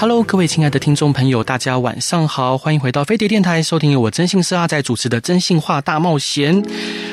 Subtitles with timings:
[0.00, 6.62] Hello，各位亲爱的听众朋友，大家晚上好，欢迎回到飞碟电台，收听由我真性是阿仔主持的《征信话大冒险》。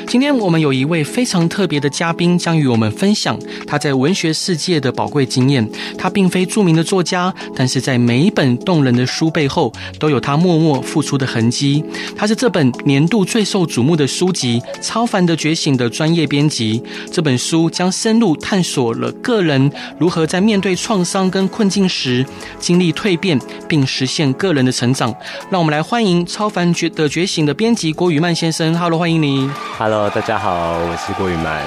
[0.06, 5.68] 今天我们有一位非常特别的嘉宾，将与我们分享他在文学世界的宝贵经验。
[5.98, 11.84] 他并非著名的作家，但是在每一本动人的书背后，都有他默默付出的痕迹。
[12.16, 16.80] 他是这本年度最受瞩目的书籍《超凡的觉醒》的专业编辑。
[17.12, 22.24] 这本书将深入探索了个人如何在面对创伤跟困境时，
[22.60, 25.12] 经历蜕变，并实现个人的成长。
[25.50, 28.72] 让我们来欢迎《超凡觉的觉醒》的编辑郭宇曼先生。
[28.78, 29.50] Hello，欢迎你。
[29.78, 31.64] Hello，大家好，我是郭雨曼。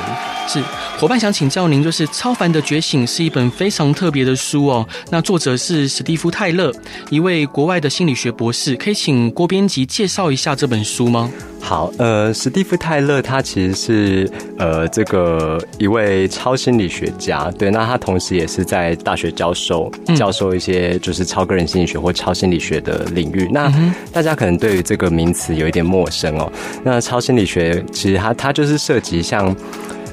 [0.47, 0.63] 是
[0.99, 4.87] 伙伴想请教您，就是《超凡的觉醒》是一本非常特别的书哦。
[5.09, 6.71] 那作者是史蒂夫·泰勒，
[7.09, 8.75] 一位国外的心理学博士。
[8.75, 11.29] 可以请郭编辑介绍一下这本书吗？
[11.61, 23.47] 好，呃，史蒂夫·泰勒他其实是呃这个一位超心理学家，对，那他同时也是在大学教授，教授一些就是超个人心理学或超心理学的领域。
[23.51, 23.71] 那
[24.11, 26.51] 大家可能对于这个名词有一点陌生哦。
[26.83, 29.55] 那超心理学其实它它就是涉及像。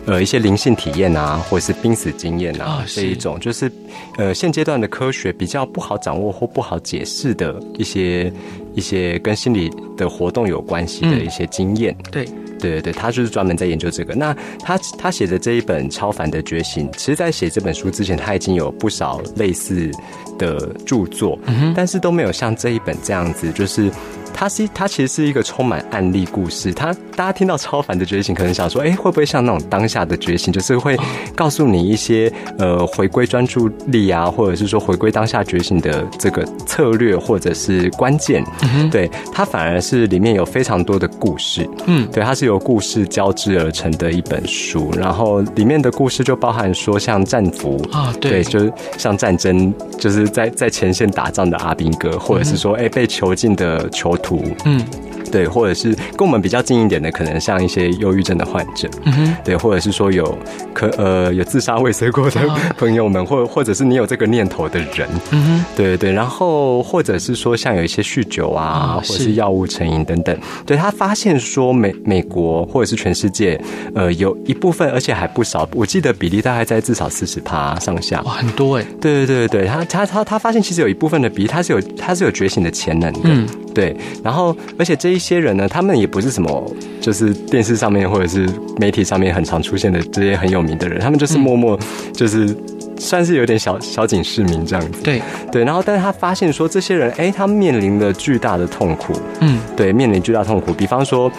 [0.07, 3.71] 呃，一些灵性体验啊，或者是濒死经验啊，这一种就是，
[4.17, 8.33] 呃，现阶段的科学比较不好掌握或不好解释的一些
[8.75, 11.97] 一些跟心理的活动有关系的一些经验。
[12.13, 12.25] 对，
[12.61, 14.15] 对对对，他就是专门在研究这个。
[14.15, 19.91] 那他他写的这一本《超凡的觉醒》，其实，在写这本书之前，他已经有不少类似
[20.39, 21.37] 的著作，
[21.75, 23.91] 但是都没有像这一本这样子，就是。
[24.39, 26.71] 它是它其实是一个充满案例故事。
[26.71, 30.95] 它大家听到超凡的觉醒，可能想说，哎、欸，会不会像那种当下的觉醒，就是会
[31.35, 38.45] 告诉你一些呃回归专注力啊，或者是说回归当下觉醒的这个策略或者是关键？
[38.63, 41.67] 嗯，对，它反而是里面有非常多的故事。
[41.87, 44.93] 嗯，对，它是由故事交织而成的一本书。
[44.99, 54.39] 然后里面的故事就包含说，像战俘啊，对，就是像战争，就是在在前线打仗的阿兵哥，或者是说，哎、欸，被囚禁的囚徒。
[54.39, 54.85] 图，嗯，
[55.31, 60.37] 对，或者是跟我们比较近一点的，可能像一些忧郁症的患者，嗯哼，对，或者是说有
[60.73, 62.41] 可呃有自杀未遂过的
[62.79, 73.61] 朋友们，或或者是你有这个念头的人，嗯哼，对对，然后或者是说像有一些酗酒啊，或者是药物成瘾等等，对，他发现说美美国或者是全世界，
[73.95, 83.47] 呃，有一部分，而且还不少，我记得比例大概在至少四十趴上下，哇，很多哎，对对对对，他他他他发现其实有一部分的比例，他是有他是有觉醒的潜能的，嗯。
[83.77, 83.95] 对，
[84.25, 91.79] 然后而且这一些人呢，他们也不是什么，就是电视上面或者是媒体上面很常出现的这些很有名的人，他们就是默默，
[92.13, 92.55] 就是
[92.99, 95.03] 算是有点小小警市民这样子。
[95.03, 99.13] 对对，然后但是他发现说，这些人，哎，他面临了巨大的痛苦。
[99.41, 101.31] 嗯，对，面临巨大痛苦，比方说。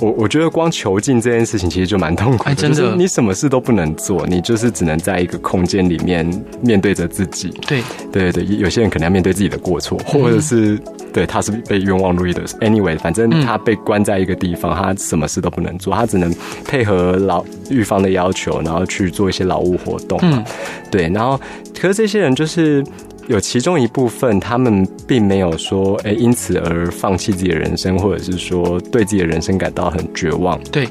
[0.00, 6.28] 我我觉得光囚禁这件事情其实就蛮痛苦的，真的，你什么事都不能做，你就是只能在一个空间里面
[6.60, 7.50] 面对着自己。
[7.66, 7.82] 对
[8.12, 10.78] 对对，有些人可能要面对自己的过错，或者是
[11.12, 12.44] 对他是被冤枉入狱的。
[12.60, 16.34] Anyway，反正他被关在一个地方，他什么事都不能做，他只能
[16.64, 20.18] 配合老狱方的要求，然后去做一些劳务活动。
[20.22, 20.44] 嗯，
[20.90, 21.40] 对，然后
[21.78, 22.84] 可是这些人就是。
[23.26, 30.58] 有其中一部分，他们并没有说，哎，因此而放弃自己的人生，或者是说对自己的人生感到很绝望。
[30.64, 30.86] 对，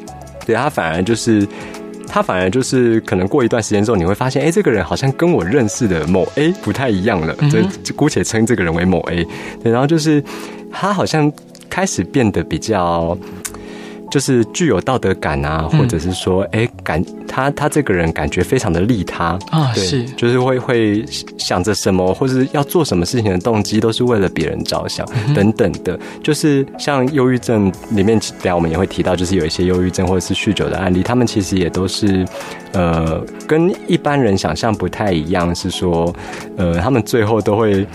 [0.45, 1.47] 对，他反而就是，
[2.07, 7.35] 他反而就是，可能过一段时间之后，你会发现，哎，这个人好像跟我认识的某 A 不太一样了。
[7.51, 9.25] 就就姑且称这个人为某 A。
[9.61, 10.23] 对，然后就是
[10.71, 11.31] 他好像
[11.69, 13.17] 开始变得比较。
[14.13, 21.03] 就是具有道德感啊，或者是说，哎、嗯，感他他这个人感觉非常的利他啊，对，是，就是会会
[21.35, 25.99] 想着什么，或是要做什么事情的动机都是为了别人着想、嗯、等等的。
[26.21, 32.23] 就是像忧郁症里面，等下我们也会提到，就是有一些忧郁症或者是酗酒的案例，他们其实也都是
[32.73, 36.13] 呃跟一般人想象不太一样，是说
[36.55, 37.87] 呃他们最后都会。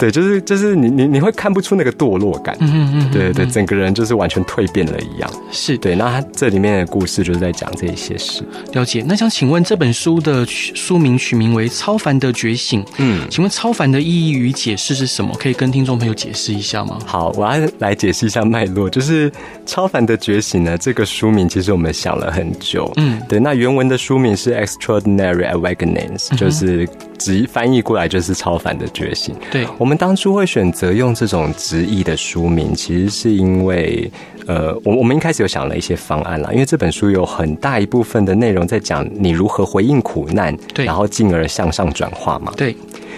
[0.00, 5.30] 对，就是就是你你你会看不出那个堕落感，嗯嗯嗯，对对，整个人就是完全蜕变了一样。
[5.52, 8.42] 是对，那他这里面的故事就是在讲这一些事。
[8.72, 9.04] 了解。
[9.06, 15.36] 那想请问这本书的书名取名为《超凡的觉醒》，嗯，请问超凡的意义与解释是什么？
[15.38, 16.98] 可以跟听众朋友解释一下吗？
[17.04, 18.88] 好，我要来解释一下脉络。
[18.88, 19.30] 就是
[19.66, 23.38] 《超凡的觉醒》呢，这个书名其实我们想了很久，嗯，对。
[23.38, 26.88] 那原文的书名是《Extraordinary Awakenings》，就是。
[27.20, 29.34] 直翻译过来就是超凡的觉醒。
[29.50, 34.10] 对，我们当初会选择用这种直译的书名，其实是因为，
[34.46, 42.50] 呃，我我们一开始有想了一些方案啦，因为这本书有很大一部分的内容在讲你如何回应苦难，对，然后进而向上转化嘛。
[42.56, 42.74] 对，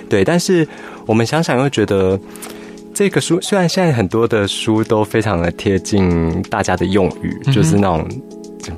[0.09, 0.67] 对，但是
[1.07, 2.19] 我们想想又觉得，
[2.93, 8.07] 这个书虽然现在很多的书都非常的贴近大家的用语，嗯、就是那种。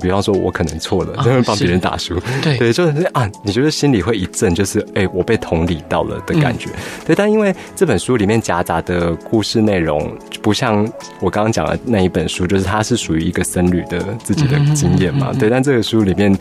[0.01, 2.19] 比方说，我可能错了，就会帮别人打书。
[2.41, 6.69] 对对，就是啊，你觉得心里会一震，就是哎、欸，我被同理到了的感觉。
[6.69, 10.11] 嗯、对，但因为这本书里面夹杂的故事内容，
[10.41, 10.87] 不像
[11.19, 15.31] 我刚刚讲的那一本书，就是它是属于一个僧侣的自己的经验嘛。
[15.39, 16.35] 对，但这个书里面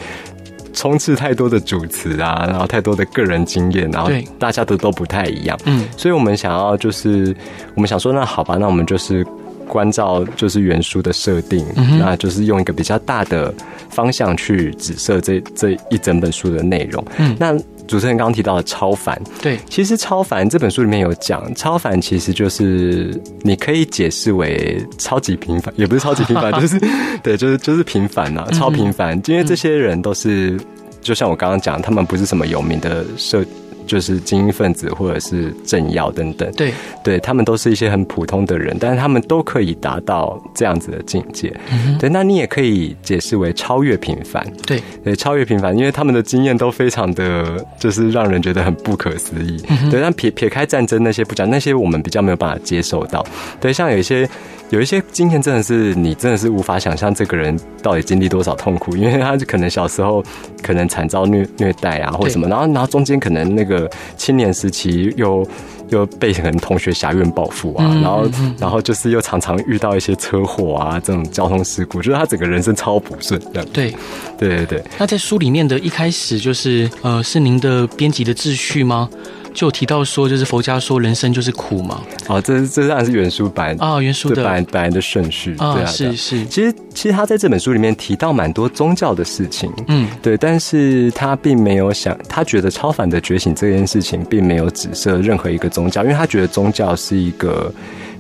[0.72, 5.58] 充斥太多的主词啊，然后太多的个人经验，然后大家的都不太一样。
[5.64, 7.34] 嗯，所以我们想要就是，
[7.74, 9.26] 我们想说，那好吧，那我们就是。
[9.68, 13.52] 关照就是原书的设定，嗯，那就是用一个比较大的
[13.90, 17.04] 方向去指涉这这一整本书的内容。
[17.18, 17.56] 嗯，那
[17.86, 26.80] 主持人刚刚提到的超凡，对，其实超凡这本书里面有讲，超凡其实就是你可以解释为超级平凡，也不是超级平凡， 就是
[27.22, 30.58] 对，就是就是平凡呐，超平凡，嗯，因为这些人都是，
[31.02, 33.44] 就像我刚刚讲，他们不是什么有名的设。
[33.86, 36.72] 就是精英分子或者是政要等等，对，
[37.02, 41.52] 对他们都是一些很普通的人，但是他们都可以达到这样子的境界。
[41.70, 49.62] 嗯，对，那你也可以解释为超越平凡，对，对，超越平凡，因为他们的经验都非常的，就是让人觉得很不可思议。
[49.68, 53.24] 嗯，对，但撇撇开战争那些不讲，那些我们比较没有办法接受到。
[53.60, 54.28] 对，像有一些。
[54.74, 60.20] 有一些经验真的是你真的是无法想象这个人到底经历多少痛苦，因为他可能小时候
[60.60, 65.46] 可能惨遭虐虐待啊，或者什么，然后然后中间可能那个青年时期又
[65.90, 68.28] 又被可能同学侠怨报复啊，然后
[68.58, 73.68] 然后就是又常常遇到一些车祸啊这种交通事故，就是他整个人生超不顺这样。
[73.72, 73.94] 对
[74.36, 74.84] 对对对。
[74.98, 79.08] 那在书里面的一开始就是呃是您的编辑的秩序吗？
[79.54, 82.02] 就提到说，就是佛家说人生就是苦嘛。
[82.26, 85.54] 哦，这这当然是原书版啊，原书的版本来的顺序。
[85.54, 86.44] 对啊，是是。
[86.46, 97.72] 其实其实他在这本书里面提到蛮多宗教的事情，嗯，对，但是他并没有想，他觉得超凡的觉醒这件事情并没有指涉任何一个宗教，因为他觉得宗教是一个。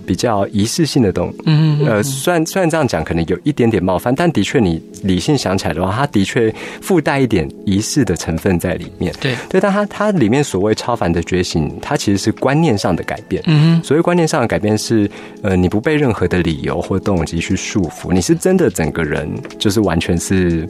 [0.06, 9.12] 比较仪式性的东西，嗯嗯，呃，虽然虽然这样讲可能有一点点冒犯，但的确你理性想起来的话，它的确附带一点仪式的成分在里面。
[9.20, 13.42] 对对，但它它里面所谓超凡的觉醒，它其实是观念上的改变。
[13.46, 15.10] 嗯，所谓观念上的改变是，
[15.42, 19.28] 呃，你不被任何的理由或动机去束缚，你是真的整个人
[19.58, 20.68] 就是完全是。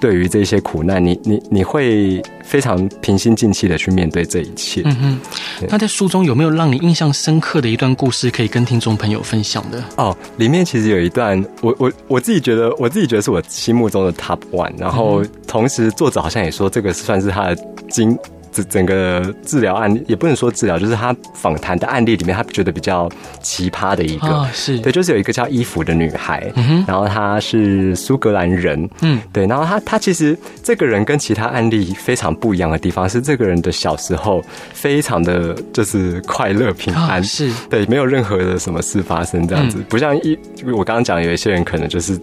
[0.00, 4.82] 对于这些苦难，你你你会非常平心静气的去面对这一切。
[4.84, 5.20] 嗯哼，
[5.68, 9.82] 那在书中有没有让你印象深刻的一段故事可以跟听众朋友分享的？
[9.96, 14.72] 哦，里面其实有一段，我我我自己觉得，我自己觉得是我心目中的 top one。
[14.78, 17.56] 然后同时作者好像也说，这个算是他的
[17.90, 18.18] 经。
[18.52, 23.08] 整整个治疗案例也不能说治疗，就是他访谈的案例里面，他觉得比较
[23.42, 24.78] 奇葩的一个，哦、是。
[24.80, 34.42] 对，就是有一个叫伊芙的女孩，嗯、然后她是苏格兰人，嗯，对，然后她她其实这个人跟其他案例非常不一样的地方是，这个人的小时候
[34.72, 37.50] 非常的就是快乐平安，哦、是。
[37.68, 40.38] 对，没有任何的什么事发生这样子，嗯、不像一
[40.72, 42.18] 我刚刚讲有一些人可能就是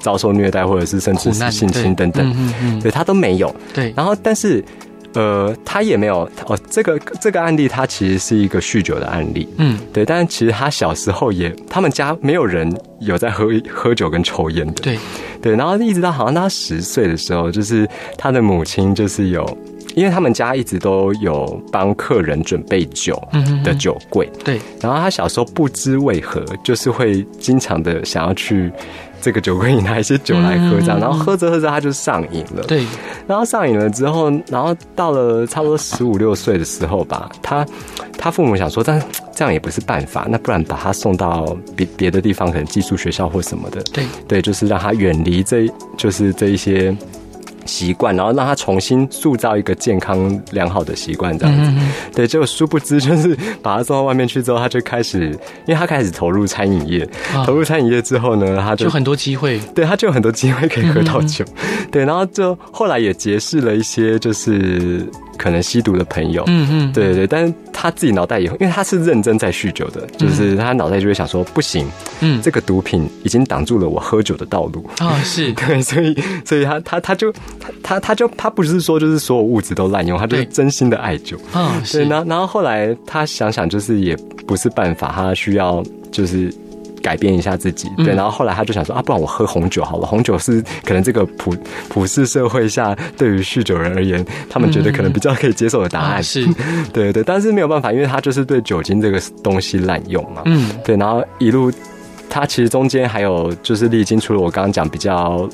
[0.00, 4.64] 遭受虐待或者是甚至是性侵等等，嗯嗯，对他都没有，对，然后但是。
[5.14, 6.58] 呃，他也没有哦。
[6.70, 9.48] 这个这个案例，他其实是一个酗酒的案例。
[9.58, 10.04] 嗯，对。
[10.04, 14.72] 但是其实他小时候也，他们家没有人有在喝喝酒跟抽烟的。
[14.74, 14.98] 对
[15.40, 15.56] 对。
[15.56, 19.46] 然后一直到好像他十岁的时候，就是他的母亲就是有，
[19.94, 23.20] 因为他们家一直都有帮客人准备酒
[23.64, 24.28] 的酒柜。
[24.34, 24.40] 嗯。
[24.44, 24.60] 对。
[24.80, 28.72] 然后他小时候不知为何，就是会经常的想要去。
[29.24, 32.64] 这个酒柜里拿一些酒来喝，这样，然后喝着喝着他就上瘾了。
[32.66, 32.84] 对，
[33.24, 37.64] 然后上瘾了之后，然后到了差不多十五六岁的时候吧，他
[38.18, 39.00] 他父母想说，但
[39.32, 43.80] 这样也不是办法，那不然把他送到别别的地方，可能寄宿学校或什么的。
[43.92, 46.92] 对对，就是让他远离这，就是这一些。
[47.64, 51.70] 习惯，然后让他重新塑造一个健康良好的习惯，这样子。
[51.76, 55.30] 嗯、对，结果殊不知，就是把他送到外面去之后，他就开始，
[55.66, 61.44] 因为他开始投入餐饮业，哦、投入餐饮业之后呢，他就，就很多机会，对，他就有很多机会可以喝到酒。
[61.44, 65.06] 嗯、对，然后就后来也结识了一些，就是。
[65.42, 71.84] 可能吸毒的朋友，嗯嗯，对对对，但是他自己脑袋以后，因为他是认真在酗酒的，就是他脑袋就会想说，不行，
[72.20, 74.88] 嗯，这个毒品已经挡住了我喝酒的道路。
[74.98, 75.52] 啊，是。
[75.66, 81.36] 对，所以所以他他他就他他他就他不是说就是所有物质都滥用，他就是真心的爱酒。
[81.52, 85.82] 啊，对，然后然后后来他想想就是也不是办法，他需要
[86.12, 86.54] 就是。
[87.02, 87.90] 改变一下自己。
[87.98, 90.06] 对，然后后来他就想说啊，不然我喝红酒好了。
[90.06, 91.54] 红酒是可能这个普
[91.88, 96.22] 普世社会下对于酗酒人而言，他们觉得可能比较可以接受的答案。
[96.22, 96.46] 是，
[96.94, 100.42] 对对，但是没有办法，因为他就是对酒精这个东西滥用嘛。
[100.44, 101.70] 嗯，对，然后一路
[102.30, 105.48] 他其实中间还有就是历经，除了我刚刚讲比较。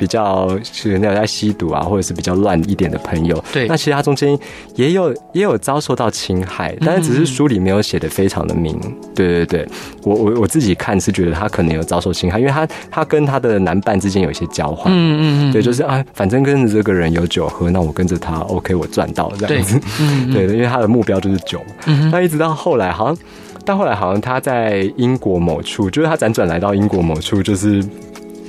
[0.00, 3.44] 比较是那种在吸毒啊，或者是比较乱一点的朋友。
[3.52, 4.36] 对，那其实他中间
[4.76, 8.74] 也有也有遭受到侵害，但是只是书里没有写的非常的明。
[8.82, 9.68] 嗯、对对对，
[10.02, 14.90] 我我我自己看是觉得他可能有遭受侵害，因为他他跟他的男伴之间有一些交换。
[14.90, 19.78] 嗯嗯嗯，对，就是啊，反正跟着这个人有酒喝，那我跟着他，OK，我赚到这样子。
[19.78, 21.60] 对，嗯嗯 对的，因为他的目标就是酒。
[21.84, 23.18] 嗯，那一直到后来，好像
[23.66, 27.84] 到后来好像他在英国某处，就是他辗转来到英国某处，就是。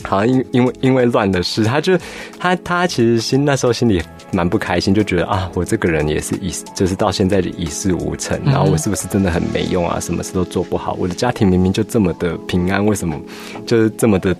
[0.04, 1.98] 好像因因为因为乱的事，他就
[2.40, 10.00] 他他其实心那时候心里蛮不开心，就觉得啊，我这个人也是一就是到现在的一事无成，然后我是不是真的很没用啊？
[10.00, 13.20] 什么事都做不好，我的家庭明明就这么的平安，为什么
[13.66, 14.36] 就是这么的？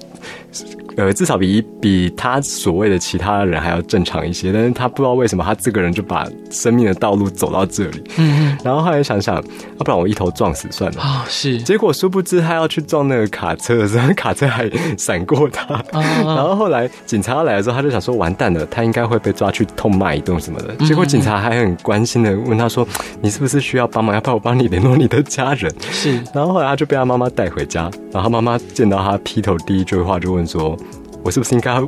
[0.98, 8.04] 呃，至少比比他所谓的其他人还要正常一些，但是他不知道为什么他这个人就把生命的道路走到这里。
[8.18, 11.26] 嗯， 然后后来想想，要不然我一头撞死算了啊。
[11.30, 15.82] 是，结果殊不知他要去撞那个卡车的时候，卡车还闪过他。
[15.94, 20.76] 然后后来警察来的时候，他就想说完蛋了，他应该会被抓去痛骂一顿什么的。
[20.86, 22.86] 结果警察还很关心的问他说
[23.24, 24.14] ：“你是不是需要帮忙？
[24.14, 26.22] 要不然我帮你联络你的家人？”是。
[26.34, 30.78] 然后后来他就被他妈妈带回家，然后妈妈见到他劈头第一句话就问说。
[31.24, 31.80] 我是不是应该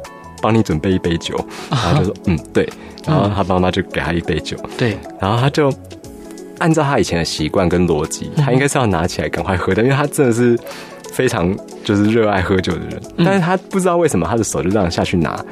[0.44, 1.36] 帮你准备一杯酒？
[1.72, 2.70] 然后就说嗯，对。
[3.04, 4.96] 然后他妈妈就给他一杯酒，对。
[5.20, 5.74] 然后他就
[6.60, 10.56] 按照他以前的习惯跟逻辑，他应该是要拿起来赶快喝的，因为他真的是
[11.14, 11.52] 非常
[11.84, 13.02] 就是热爱喝酒的人。
[13.18, 15.44] 但是他不知道为什么他的手就这样下去拿，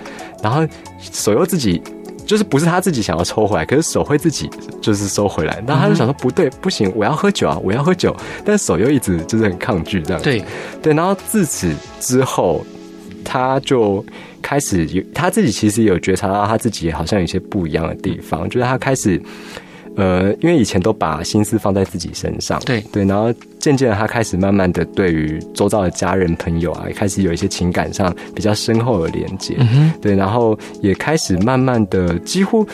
[0.43, 0.61] 然后
[0.99, 1.81] 手又自己
[2.31, 4.49] 就是不是他自己想要抽回来，可是手会自己
[4.81, 5.61] 就是收回来。
[5.67, 8.15] 然后他就想说不对，不行，我要喝酒啊，我要喝酒。
[8.45, 10.23] 但手又一直就是很抗拒这样。
[10.23, 10.41] 对
[10.81, 10.93] 对。
[10.93, 12.65] 然后自此之后。
[13.23, 14.03] 他就
[14.41, 19.21] 开始有他自己，其实有觉察到他自己好像有些不一样的地方，就是他开始，
[19.95, 22.81] 呃，因为以前都把心思放在自己身上，对。
[22.91, 32.65] 对，然后渐渐的他开始慢慢的对于周遭的家人朋友啊，也开始有一些情感上比较深厚的连接，嗯，对，然后也开始慢慢的，几乎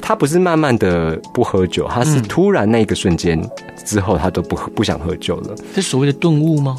[0.00, 3.40] 他不是慢慢的不喝酒，他是突然那个瞬间
[3.84, 6.76] 之后，他都不喝不想喝酒了，是所谓的顿悟吗？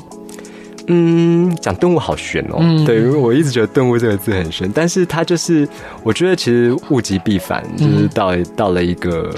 [0.88, 2.58] 嗯，讲顿悟好悬哦。
[2.60, 5.68] 嗯，对，因为我一直觉得顿悟这个字很玄，但是他就是，
[6.04, 9.34] 我觉得其实物极必反，就是到到了一个，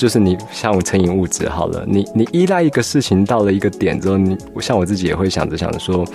[0.00, 6.06] 就是你像我成瘾物质好了，你你依赖一个事情到了一个点之后，你像我自己也会想着想着说，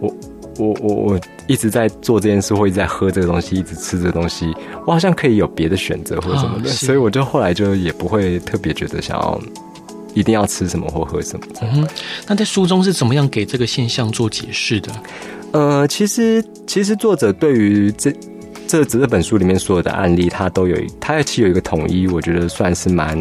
[0.00, 0.14] 我
[0.58, 4.54] 我我我一直在做这件事，或一直在喝这个东西，一直吃这个东西，
[4.86, 9.40] 我好像可以有别的选择或者什么的，所以我就后来就也不会特别觉得想要。
[10.14, 11.46] 一定要吃什么或喝什么？
[11.60, 11.88] 嗯哼，
[12.26, 14.90] 那在书中是怎么样给这个现象做解释的？
[15.52, 18.10] 呃，其实其实作者对于这
[18.66, 23.18] 这这本书里面所有的案例，它都有，它其实有一个统一，我觉得算是蛮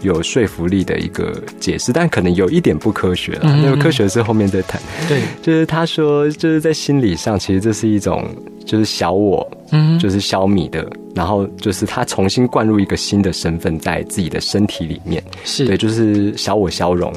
[0.00, 3.56] 有说服力的一个解释，但可能有一点不科学了。
[3.62, 4.80] 那个科学是后面再谈。
[5.08, 8.24] 对， 就是他说，就是在心理上，其实这是一种。
[8.64, 17.12] 就是小我，嗯，就是消弭的，然后就是他重新灌入一个新的身份在自己的身体里面，是对，就是小我消融，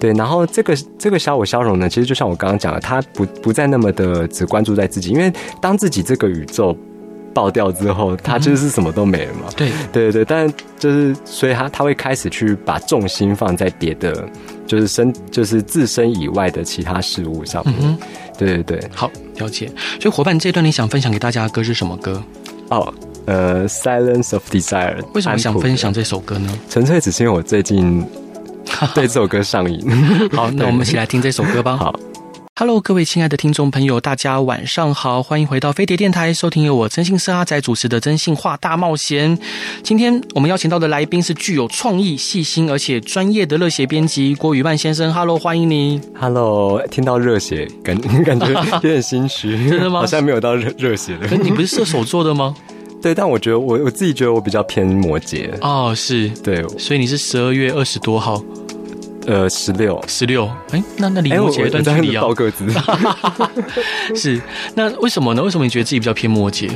[0.00, 5.30] 对，然后这个这个小我消融呢，其实就像我刚刚讲的，他不不再那么的只关注在自己，因为
[5.60, 6.74] 当自己这个宇宙
[7.36, 14.26] 爆掉之后，他就是什么都没了嘛，对、嗯，对对对，但就是所以他他会开始去把重心放在别的，
[14.66, 17.74] 就是身就是自身以外的其他事物上面。
[17.82, 17.98] 嗯
[18.38, 19.66] 对对对，好，了解。
[19.98, 22.22] 所以伙伴，这段你想分享给大家的歌是什么歌？
[22.68, 22.92] 哦，
[23.24, 24.98] 呃，《Silence of Desire》。
[25.14, 26.52] 为什么想分享这首歌呢？
[26.68, 28.06] 纯粹只是因为我最近
[28.94, 29.80] 对这首歌上瘾。
[30.32, 31.76] 好，那我们一起来听这首歌吧。
[31.80, 31.98] 好。
[32.58, 39.36] Hello，各位亲爱的听众朋友，大家晚上好，欢迎回到飞碟电台，收听由我真心社阿仔主持的《真心话大冒险》。
[39.82, 45.12] 今天我们邀请到的来宾是具有创意、细心而且专业的热血编辑郭宇曼先生。
[45.12, 46.00] Hello，欢迎你。
[46.18, 47.94] Hello，听到热血，感
[48.24, 50.00] 感觉有点心虚， 真的吗？
[50.00, 51.28] 好像没有到热热血的。
[51.28, 52.56] 可你不是射手座的吗？
[53.02, 55.50] 对，但我觉得我我自己觉得我比较偏摩羯。
[55.60, 58.42] 哦，是对，所以你是十二月二十多号。
[59.26, 62.64] 呃，十六，十六，哎，那那离摩羯一段距离啊，高个子，
[64.14, 64.40] 是，
[64.74, 65.42] 那为什么呢？
[65.42, 66.70] 为什么你觉得自己比较偏摩羯？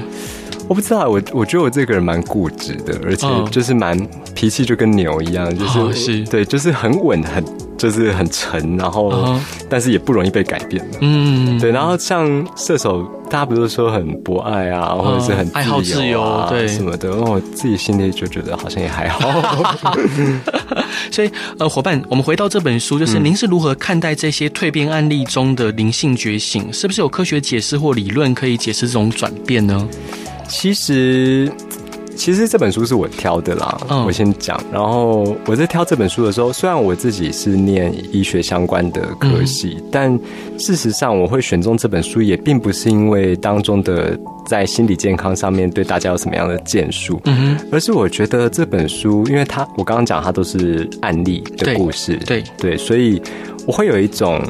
[0.70, 3.98] 我不知道，我我觉得我这个人蛮固执的，而且就是蛮
[4.36, 7.44] 脾气就跟牛一样，就是、对，就是很稳，很
[7.76, 11.72] 就是很沉，然后、哦、但是也不容易被改变的，嗯，对。
[11.72, 19.66] 然后像射手，大家不是说很博爱啊，或者是很、啊、爱好自由，对什么的，我自己心里就觉得好像也还好。
[21.10, 26.72] 所以呃，伙伴，我们回到这本书，就是您是如何看待这些蜕变案例中的灵性觉醒？
[26.72, 29.84] 是不是有科学解释或理论可以解释这种转变呢？
[30.50, 31.50] 其实。
[32.16, 34.60] 其实这本书是我挑的啦，嗯、我先讲。
[34.70, 40.20] 然后我在挑这本书的时候，虽然我自己是念医学相关的科系，嗯、但
[40.58, 53.22] 事实上我会选中这本书，也并不是因为当中的在心理健康上面对大家有什么样的建树，嗯，而是我觉得这本书，因为它我刚刚讲它都是案例的故事，对对，对，所以
[53.66, 54.42] 我会有一种。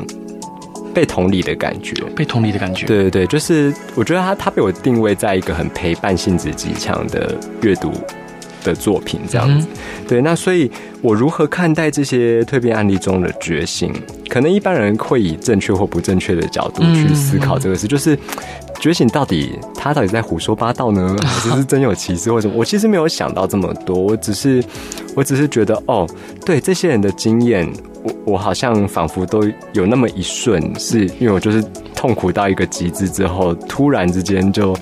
[0.93, 7.93] 被同理的感觉，被同理的感觉，对对对，就是我觉得他他被我定位在一个很陪伴性质极强的阅读
[8.65, 10.71] 的作品这样子，嗯、对，那所以
[11.01, 13.93] 我如何看待这些蜕变案例中的觉醒？
[14.29, 18.19] 可能一般人会以正确或不正确的角度去思考这个事，嗯、就是
[18.79, 22.55] 觉醒到底他到底在胡说八道呢， 还是真有其事或什么？
[22.57, 24.63] 我其实没有想到这么多，我只是
[25.17, 26.07] 我只是觉得哦，
[26.45, 27.69] 对这些人的经验。
[28.03, 29.43] 我我好像仿佛都
[29.73, 31.63] 有那么一瞬，是因为我就是
[31.95, 34.75] 痛苦到一个极致之后，突然之间就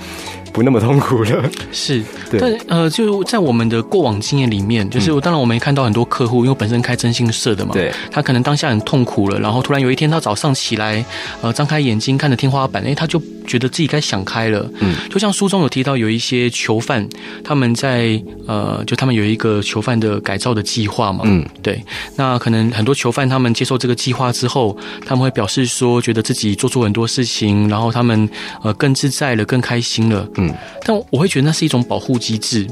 [0.52, 1.50] 不那么痛苦了。
[1.72, 2.40] 是， 对。
[2.40, 11.04] 但呃，就在我们的过往经验里面，就是当然我们也看到很多客户，因为本身开征信社的嘛，对，他可能当下很痛苦了，然后突然有一天他早上起来，
[11.42, 13.20] 呃，张开眼睛看着天花板，哎，他就。
[13.49, 17.09] 觉得自己该想开了，嗯，就像书中有提到，有一些囚犯，
[17.43, 21.83] 他们在呃，就他们有一个囚犯的改造的计划嘛，嗯，对，
[22.14, 24.76] 那可能很多囚犯他们接受这个计划之后，
[25.07, 28.28] 他们会表示说，觉得自己做出很多事情，然后他们
[28.62, 32.67] 呃更自在了，更开心了，嗯，但我会觉得那是一种保护机制，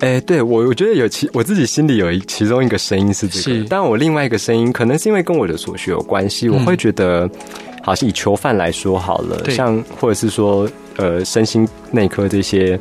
[0.00, 7.30] 哎，对我我觉得有其我自己心里有一其中一个声音是这个，是，但我另外一个声音可能是因为跟我的所学有关系，我会觉得。
[7.82, 12.78] 好像以囚犯来说好了，像或者是说，呃，身心内科这些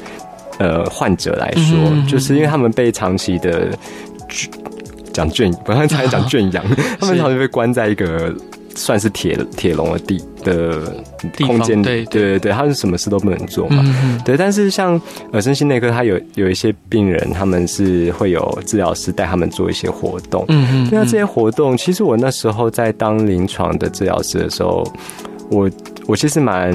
[0.58, 3.70] 呃患者来说，嗯嗯嗯就是因为他们被长期的
[5.13, 6.63] 讲圈，不要常讲圈养，
[7.00, 8.34] 他们长期被关在一个。
[8.76, 10.94] 算是铁铁笼的地的
[11.46, 14.38] 空间，对对对对，他是什么事都不能做嘛，嗯、对。
[14.38, 15.00] 但是像
[15.32, 20.90] 呃，身心内科，他有有一些病人，他们是会有治疗师带他们做一些活动，嗯嗯。
[20.92, 24.84] 那这些活动，其实我那时候在当临床的治疗师的时候，
[25.50, 25.70] 我
[26.06, 26.72] 我其实蛮。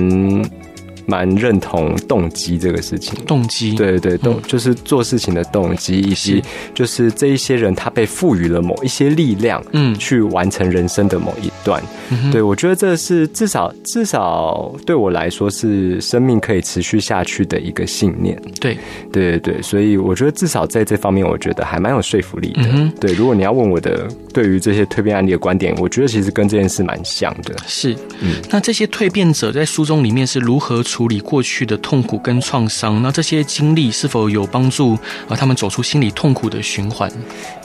[1.07, 6.43] 蛮认同动机这个事情，动机，对对对，动就是做事情的动机，以及
[6.75, 11.83] 就是这一些人他被赋予了某一些力量，嗯，去完成人生的某一段。
[12.31, 18.41] 对，我觉得这是至少至少对我来说是生命可以持续下去的一个信念。
[18.61, 18.79] 对，
[19.11, 22.93] 对对对，所以我觉得至少在这方面，我觉得还蛮有说服力的。
[23.01, 27.55] 对，如果你要问我的对于这些蜕变案例的观点，我觉得其实跟这件事蛮像的。
[27.67, 34.93] 是，嗯，那这些蜕变者在书中里面是如何处理过去的痛苦跟创伤，那这些经历是否有帮助
[35.29, 35.35] 啊？
[35.35, 37.11] 他们走出心理痛苦的循环？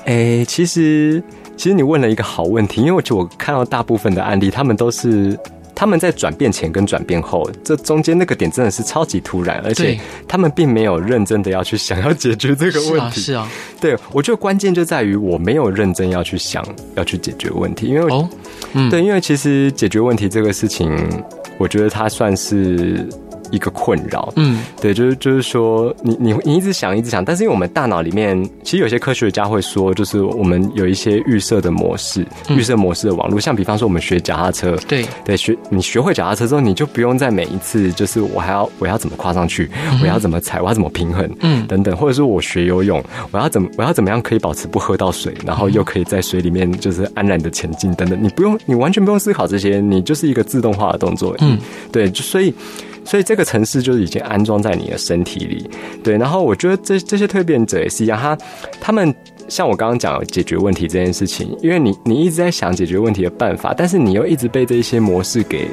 [0.06, 1.22] 诶、欸，其实，
[1.56, 5.38] 其实你问了一个好问题，因为我觉得我看到大部分的案例，他们都是
[5.76, 13.22] 他们在转变前跟转变后，这中间那个点真的是超级突然，而且他们并没有认真的要去想要解决这个问题。
[13.22, 13.48] 是啊，是啊，
[13.80, 16.66] 对，我觉得关键就在于我没有认真要去想
[16.96, 18.28] 要去解决问题，因为哦，
[18.74, 20.90] 嗯，对，因为其实解决问题这个事情，
[21.60, 23.08] 我觉得他算是。
[23.52, 35.06] 一个困扰，嗯，对，就是就是说，你你你一直想一直想，但是因为我们大脑里面，其实有些科学家会说，就是我们有一些预设的模式，预设模式的网络，像比方说我们学脚踏车，对。
[35.26, 39.70] 对，学你学会脚踏车之后，你就不用在每一次，就是我还要我要怎么跨上去，
[40.02, 51.58] 我要怎么踩，我要怎么平衡，嗯，等等，或者说我学游泳，我要怎么我要怎么样可以保持不喝到水，然后又可以在水里面就是安然的前进，等等，你不用，你完全不用思考这些，你就是一个自动化的动作，嗯，
[51.92, 52.54] 对，就所以。
[53.06, 55.70] 所以这个城市就是已经安装在你的身体里，
[56.04, 56.18] 对。
[56.18, 58.38] 然后我觉得这这些蜕变者也是一样，他
[58.80, 59.14] 他们
[59.48, 65.68] 像我刚刚讲解决问题这件事情，因为你你一直在想解决问题的办法，但是你又一直被这些模式给。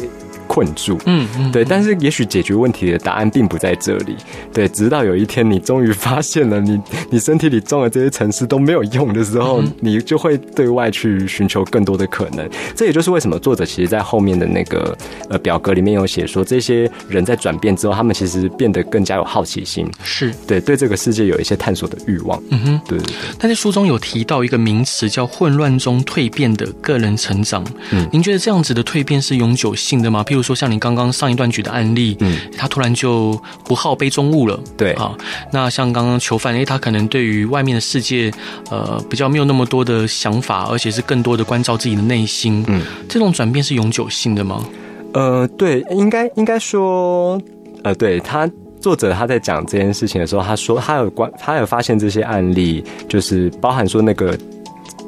[0.57, 4.17] 困住，嗯嗯，对，但是也许解决问题的答案并不在这里，
[4.55, 6.81] 对，直到有一天你终于发现了你
[7.13, 12.49] 你身体里种的这些城市都没有用的时候，你就会对外去寻求更多的可能。
[12.75, 14.97] 这也就是为什么作者其实在后面的那个
[15.29, 20.33] 呃表格里面有写说，这些人在转变之后，他们其实变得更加有好奇心，是。
[20.47, 22.43] 对对这个世界有一些探索的欲望。
[22.51, 23.15] 嗯哼，对对对。
[23.39, 30.25] 但是书中有提到一个名词叫混乱中蜕变的个人成长，嗯，您觉得这样子的蜕变是永久性的吗？
[30.27, 35.13] 譬如说像你刚刚上一段举的案例，嗯，他突然就不好杯中物了，对啊。
[35.53, 38.31] 那像刚刚囚犯，哎，他可能对于外面的世界，
[38.71, 44.65] 呃，比较没有那么多的想法，而且是更多的关照自己的内心，嗯，这种转变是永久性的吗？
[45.15, 47.41] 呃，对，应该应该说，
[47.83, 48.49] 呃，对他
[48.81, 54.39] 作者他在讲这件事情的时候，他说他有关，他有发现这些案例，就是包含说那个。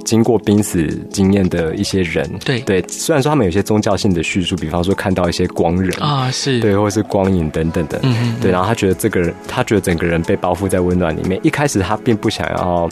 [0.08, 11.38] 经过濒死经验的一些人，对对，虽然说他们有些宗教性的叙述，比方说看到一些光人啊，是对，或是光影等等的，嗯嗯，对，然后他觉得这个人，他觉得整个人被包覆在温暖里面。
[11.42, 12.88] 一开始他并不想要，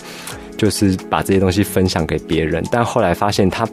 [0.59, 3.67] 就是把这些东西分享给别人，但后来发现他。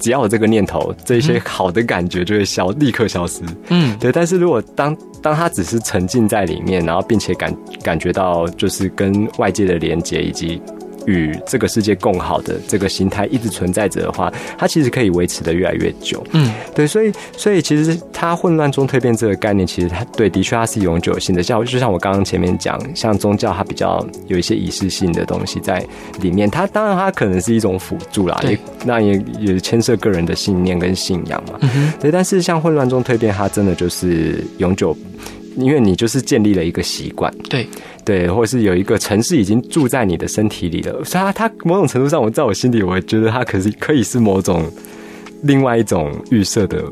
[0.00, 3.42] 只要有这个念头，这一些好的感觉就会消，立刻消失。
[3.68, 4.12] 嗯，对。
[4.12, 10.62] 但是如果当当他只是沉浸在里面，然后并且感感觉到就是跟外界的连接以及。
[11.08, 16.22] 与这个世界共好的这个心态一直存在着的话，它其实可以维持的越来越久。
[16.32, 21.42] 嗯，对，所以所以其实它混乱中蜕变这个概念，其实它对，的确它是永久性的。
[21.42, 25.82] 像就像我刚刚前面讲，像宗教它比较有一些仪式性的东西在
[26.20, 31.58] 里面，它当然它可能是一种辅助啦，也那也也牵涉个人的信念跟信仰嘛。
[31.62, 34.94] 嗯，对，但是像混乱中蜕变，它真的就是永久。
[35.56, 37.66] 因为你就是建立了一个习惯，对
[38.08, 44.64] 对，或是有一个城市已经住在你的身体里了，所以它它某种程度上，我在我心里，我觉得它可是可以是某种
[45.42, 46.82] 另外一种预设的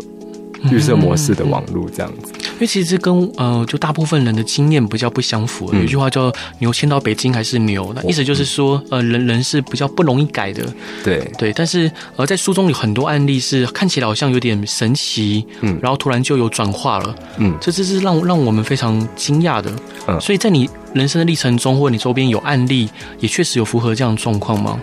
[0.70, 2.34] 预设模式的网络这样子。
[2.56, 5.70] 因为其实跟呃，就大部分人的经验比较不相符。
[5.74, 10.64] 有一句话叫“牛迁到北京还是牛”，那意思就是说，呃，人人是比较不容易改的。
[11.04, 19.70] 对对，但是呃，在书中有很多案例是看起来好像有点神奇，嗯，然后突然就有转化了，嗯，这这是让让我们非常惊讶的。
[20.08, 22.88] 嗯，所以在你人生的历程中，或者你周边有案例，
[23.20, 24.80] 也确实有符合这样的状况吗？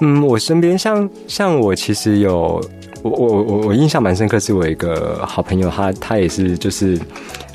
[0.00, 2.64] 嗯，我身边像像我其实有。
[3.02, 6.98] 我我我我印象蛮深刻，是我一个好朋友，他他也是就是，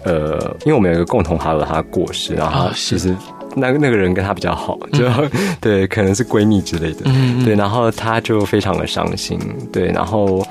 [0.03, 3.15] 呃，因为我们有一个共同好友，他过世，然后其实
[3.55, 5.29] 那个那个人跟他比较好，就、嗯、
[5.61, 9.39] 对，可能是闺蜜之类的，嗯，对，然后他就非常的伤心，
[9.71, 10.45] 对，然后。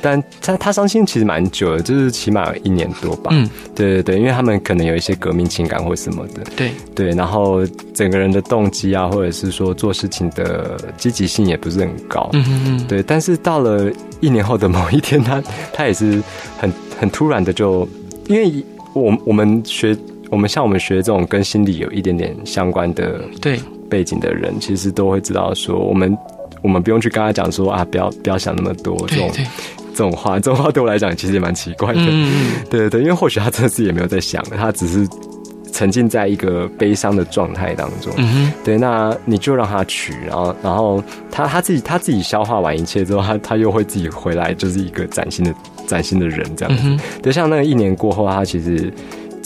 [0.00, 3.30] 但他他伤心其实蛮久的，就是起码有一年多吧。
[3.32, 6.42] 嗯，对对对，因为他们可能有一些革命情感或什么的。
[6.56, 12.28] 对对，然后整个人的动机啊，或者是说做事情的积极性也不是很高。
[12.32, 12.86] 嗯嗯嗯。
[12.86, 16.22] 对，但是到了一年后的某一天，他他也是
[16.58, 17.88] 很很突然的就，
[18.28, 19.96] 因为我我们学
[20.30, 26.16] 我们像我们学这种跟心理有一点点相关的对背景的人，其实都会知道说，我们
[26.62, 29.30] 我们不用去跟他讲说啊，不要不要想那么多这种。
[29.98, 32.00] 这种话， 这种话对我来讲其实也蛮奇怪的。
[32.04, 35.04] 嗯， 对对对，因为或许他真的是也没有在想，他只是
[35.72, 38.12] 沉浸在一个悲伤的状态当中。
[38.16, 45.52] 嗯，对，那你就让他去，然后，然后他他自己他自己消化完一切之后，他他又会自己回来，就是一个崭新的
[45.86, 46.82] 崭新的人这样子。
[46.84, 48.92] 嗯，对，像那个一年过后，他其实。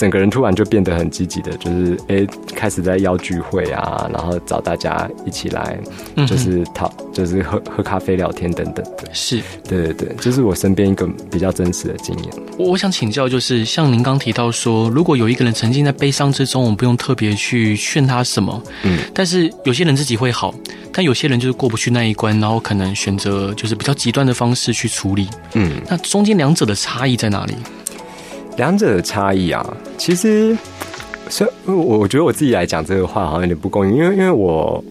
[0.03, 5.79] 整个人突然就变得很积极的，就是哎、欸，开始在邀聚会啊，然后找大家一起来，
[6.27, 9.05] 就是讨，就是喝喝咖啡、聊天等等的。
[9.12, 12.29] 是，对对对，这、就是我身边一个比较真实的经验。
[12.59, 20.53] 我想请教，就是像您刚提到说，如果有一个人沉浸在悲伤之中，我们不用特别去劝他什么，嗯，但是有些人自己会好，
[20.93, 27.55] 但有些人就是过不去那一关，然后可能选择就是比较极端的方式去处理，嗯，那中间两者的差异在哪里？
[28.57, 30.57] 两者的差异啊，其实，
[31.29, 34.85] 所以我我觉得我自己来讲这个话好像有点不公平，因为因为我，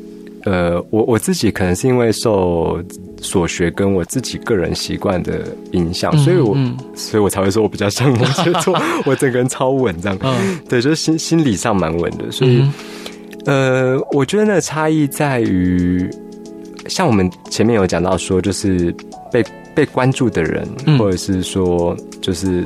[0.46, 2.82] 呃，我我自己可能是因为受
[3.22, 5.42] 所学跟我自己个人习惯的
[5.74, 6.58] 影响，所以我，
[6.96, 12.64] 所以我才会说我比较像摩羯座， 我整个人超稳这样，嗯，对，就是心心理上蛮稳的，所以，
[13.46, 16.10] 呃，我觉得那个差异在于，
[16.88, 18.92] 像我们前面有讲到说，就是
[19.32, 19.46] 被
[19.76, 22.66] 被关注的人，或者是说，就是。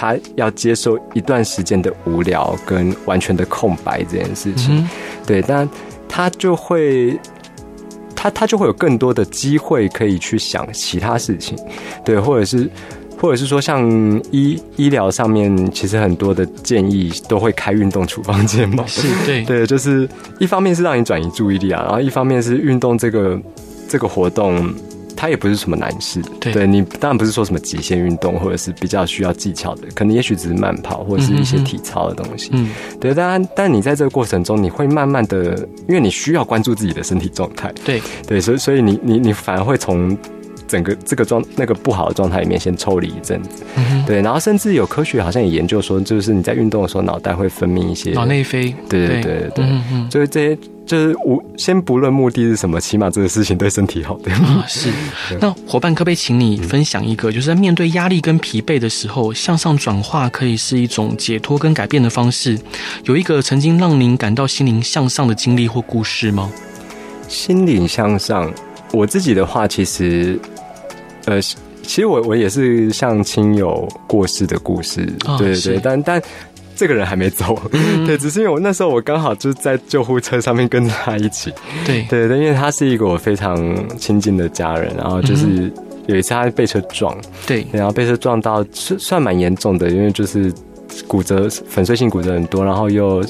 [0.00, 4.88] 他要接受一段时间的无聊跟完全的空白这件事情，
[5.26, 5.68] 对，但
[6.08, 7.20] 他就会，
[8.16, 11.54] 他他就会有更多的机会可以去想其他事情，
[12.02, 12.66] 对，或者是
[13.20, 13.86] 或者是说像
[14.30, 19.44] 医医疗上面，其实很多的建议都会开运动处方箋嘛，是对。
[19.44, 20.08] 对，就是
[20.38, 23.38] 一方面是让你转移注意力啊，然后一方面是运动这个
[23.86, 24.74] 这个活动。
[25.20, 33.12] 它也不是什么难事，对，对你当然不是说什么极限运动，或者是比较需要技巧的，可能也许只是慢跑或者是一些体操的东西，嗯，对。
[33.12, 38.00] 但但你在这个过程中，你会慢慢的，因为你需要关注自己的身体状态，对。
[38.26, 40.16] 对，所以所以你你你反而会从
[40.70, 44.22] 整个这个状那个不好的状态里面先抽离一阵子，嗯，对。
[44.22, 50.58] 然后甚至有科学好像也研究说，就是你在运动的时候，脑袋会分泌一些脑内啡，对对对对对，嗯嗯，就是这些。
[50.86, 54.64] 就是无先不论目的是什么，起码这个事情对身体好，对吗？
[54.66, 54.90] 是。
[55.40, 62.58] 那伙伴，可不可以请你分享一个，就是在面对压力跟疲惫的时候，向上转化可以是一种解脱跟改变的方式？
[63.04, 66.50] 有一个曾经让您感到心灵向上的经历或故事吗？
[67.28, 68.52] 心灵向上，
[68.92, 70.38] 我自己的话，其实，
[71.26, 75.04] 呃，其实我我也是像亲友过世的故事，
[75.38, 76.22] 对对对，但但。
[76.76, 81.52] 这个人还没走，嗯、 对，只是因为我那时候我刚好就在救护车上面跟着他一起，
[81.84, 82.00] 对。
[82.08, 83.54] 对对，因为他是一个我非常
[83.98, 85.70] 亲近的家人，然后就是
[86.06, 87.14] 有一次他被车撞，
[87.46, 90.50] 对，然后被车撞到算算蛮严重的，因为就是。
[91.06, 93.24] 骨折，粉碎性骨折很多，然后又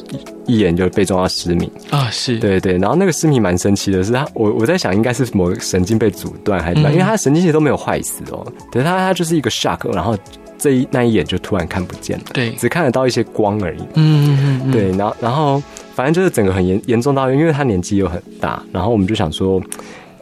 [0.47, 1.71] 一眼就被撞到失明。
[1.91, 2.39] 啊，是。
[2.39, 10.17] 对对，然后那个失明蛮神奇的是他，我我在想应该是某个神经被阻断还是怎么，因为他神经其实都没有坏死哦，对他他就是一个 shock，然后
[10.59, 15.63] 这一那一眼就突然看不见了，对，只看得到一些光而已，嗯嗯嗯，对，然后然后
[15.95, 19.61] 反正就是整个很严严重到，因为他年纪又很大，然后我们就想说。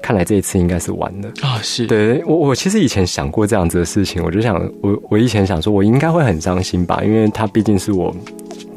[0.01, 1.61] 看来这一次应该是完了啊！
[1.63, 8.15] 是对我，我其实以前想过这样子的事情，我就想，我我以前想说，我应该会很伤心吧，因为他毕竟是我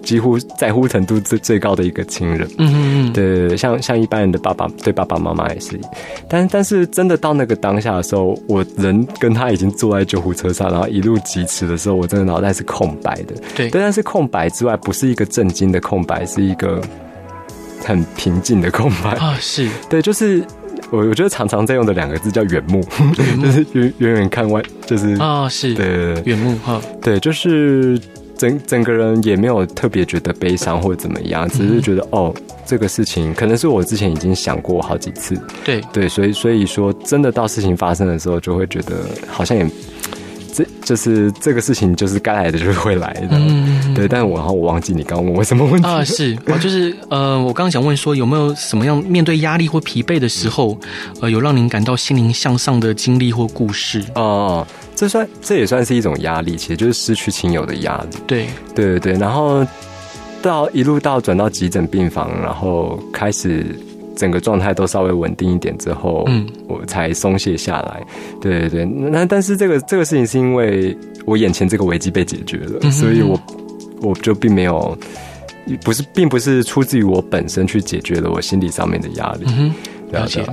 [0.01, 2.47] 几乎在乎程度最最高的一个亲人。
[2.57, 2.73] 嗯嗯
[3.09, 5.79] 嗯，对对对，像像一般人的爸爸对爸爸妈妈也是，
[6.27, 13.35] 但但是真的到那个当下的时候，我人跟他已经坐在救护车上，然后一路疾驰的时候，我真的脑袋是空白的。
[13.55, 16.81] 对，但是空白之外，不是一个震惊的空白，是一个
[17.85, 19.37] 很平静的空白啊！
[19.39, 20.43] 是对，就是。
[20.91, 22.85] 我我觉得常常在用的两个字叫远目，
[23.17, 23.45] 远目。
[23.47, 27.99] 就是远远远看外，就是啊、哦，是对远目哈，对，就是
[28.37, 35.81] 整整个人也没有特别觉得悲伤或者怎么样，只是觉得、嗯、哦，这个事情可能是我之前已经想过好几次，对。
[35.93, 38.95] 对，所以所以说真的到事情发生的时候，就会觉得
[39.27, 39.65] 好像也。
[40.83, 44.07] 这就是这个事情，就是该来的就是会来的，嗯，对。
[44.07, 46.03] 但我然后我忘记你刚刚问我什么问题啊？
[46.03, 50.77] 是，我就是呃，我刚刚想问说，有没有什么样面对压力或疲惫的时候，
[51.21, 54.03] 呃，有让您感到心灵向上的经历或故事？
[54.15, 54.65] 哦，
[54.95, 58.17] 这算这也算是一种压力，其实就是失去亲友的压力。
[58.27, 59.13] 对，对对对。
[59.13, 59.65] 然后
[60.41, 63.65] 到一路到转到急诊病房，然后开始。
[64.15, 68.03] 整个状态都稍微稳定一点之后，嗯，我才松懈下来。
[68.39, 70.95] 对对对，那但是这个这个事情是因为
[71.25, 73.39] 我眼前这个危机被解决了，嗯、所以我
[74.01, 74.97] 我就并没有
[75.83, 79.45] 不是，并不是出自于我本身去解决了我心理上面的压力。
[79.47, 79.73] 嗯，
[80.11, 80.45] 了解。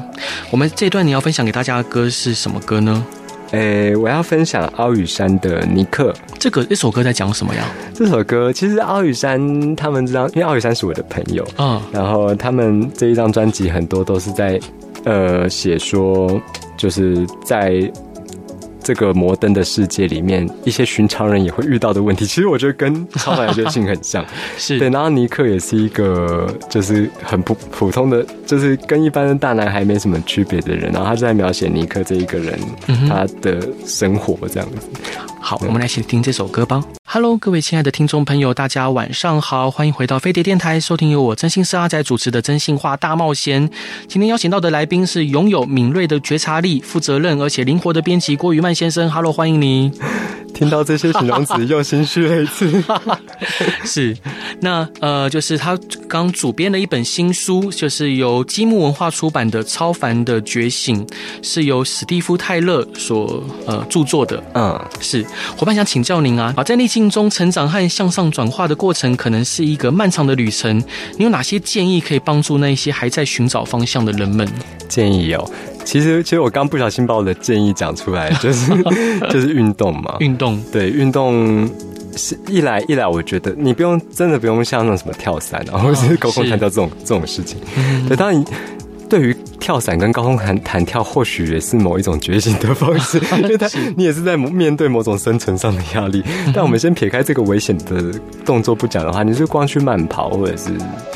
[0.51, 3.05] 我们这段你要分享给大家的歌是什么歌呢？
[3.53, 6.13] 诶、欸，我要分享奥宇山的尼克。
[6.39, 7.65] 这个这首歌在讲什么呀？
[7.95, 14.61] 这首歌其实奥宇山他们这张，因为奥宇山是我的朋友，嗯，然后他们这一张专辑很多都是在
[15.05, 16.41] 呃写说，
[16.77, 17.91] 就是在。
[18.83, 24.25] 这个摩登的世界里面，一些寻常人也会遇到的问题，其实我觉得跟超凡的觉性很像，
[24.57, 24.89] 是对。
[24.91, 30.91] 然后尼克也是一个，就是很普普通的，就是跟一般的大男孩没什么区别的人。
[30.93, 32.59] 然后他就在描写尼克这一个人，
[33.09, 34.89] 他的生活这样子。
[35.41, 36.83] 好，我们来一起听这首歌吧。
[37.11, 43.67] Hello，各位亲爱的听众朋友，大家晚上好，欢迎回到飞碟电台，收听由我真心是阿仔主持的《真心话大冒险》。
[44.07, 49.11] 今天邀请到的来宾是拥有敏锐的觉察力、负责任而且灵活的编辑郭于曼先生。
[49.11, 49.93] Hello，欢迎你。
[50.55, 52.83] 听到这些形容词， 又心虚了一次。
[53.85, 54.17] 是，
[54.61, 55.79] 那呃，就是他
[56.09, 61.07] 刚主编的一本新书，就是由积木文化出版的《超凡的觉醒》，
[61.43, 64.43] 是由史蒂夫泰勒所呃著作的。
[64.55, 65.25] 嗯，是。
[65.57, 70.77] 伙伴想请教您啊，在逆境中成长和向上转化的过程，可能是一个漫长的旅程。
[71.19, 74.49] 你有哪些建议可以帮助那些还在寻找方向的人们？
[74.89, 75.49] 建议有。
[75.89, 78.71] 其实，其实我刚不小心把我的建议讲出来，就是
[79.33, 80.63] 就是运动嘛，运动。
[80.71, 81.67] 对运动
[82.15, 87.59] 是一来一来，我觉得你不用真的不用像那种什么跳伞，啊，或者是高空弹跳这种这种事情，
[88.07, 88.45] 对，当然。
[89.09, 93.67] 对于跳伞跟高空弹弹跳，或许也是某一种觉醒的方式， 因为他
[93.97, 96.23] 你也是在面对某种生存上的压力。
[96.55, 98.13] 但我们先撇开这个危险的
[98.45, 100.71] 动作不讲的话，你是光去慢跑，或者是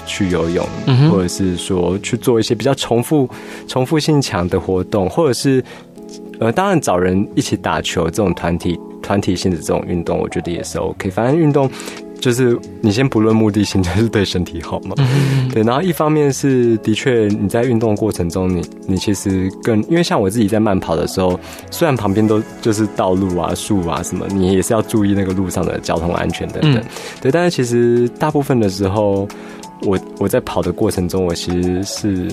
[0.06, 0.66] 去游泳，
[1.10, 3.28] 或者是说去做一些比较重复、
[3.68, 5.62] 重复性强的活动，或者是
[6.40, 11.10] 呃，当然找人一起打球这种团体团体性的这种运动，我觉得也是 OK。
[11.10, 11.70] 反正运动。
[12.22, 14.94] 就是你先不论目的性，就是对身体好嘛。
[14.98, 15.48] 嗯。
[15.52, 21.38] 对，然后一方面是的确你在运动过程中你，你你其实更因为像我自己在慢跑的时候，
[21.72, 26.76] 虽然旁边都就是道路啊、树啊什么，你也是要注意那个路上的交通安全等等。
[26.76, 26.84] 嗯。
[27.20, 29.26] 对，但是其实大部分的时候，
[29.82, 32.28] 我我在跑的过程中，我其实是。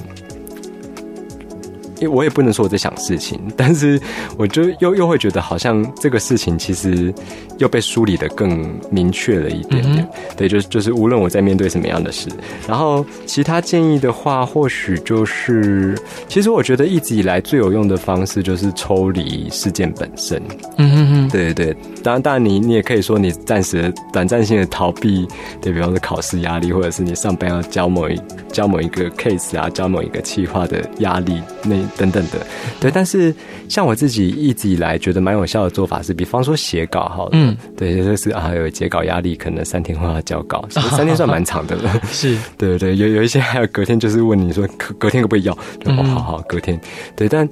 [2.00, 4.00] 因为我也不能说我在想事情，但是
[4.38, 7.14] 我就又又会觉得好像这个事情其实
[7.58, 9.98] 又被梳理的更明确了一点点。
[9.98, 12.30] 嗯、对，就是就是无论我在面对什么样的事，
[12.68, 20.42] 然后其他建议的话，或许就是，其实我觉得一直以来最有用的方式就是抽离事件本身。
[20.78, 25.28] 嗯哼哼，对对对，当然当然你你也可以说你暂时的短暂性的逃避，
[25.62, 28.18] 对，比方说考试压力，或者是你上班要交某一
[28.52, 31.76] 交某一个 case 啊，交某一个企划的压力那。
[31.98, 32.46] 等等的。
[32.80, 33.34] 对，但是
[33.68, 42.02] 像我自己一直以来觉得蛮有效的做法是，比方说写稿好，嗯，对，就是啊有截稿压力，可能三天后要交稿， 三天算蛮长的了。
[42.12, 46.80] 是， 对对对，有有一些还有隔天就是问你说隔隔天可不可以要，就哦好好隔天，
[47.16, 47.48] 对，但